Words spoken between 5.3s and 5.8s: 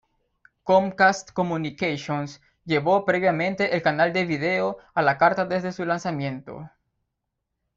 desde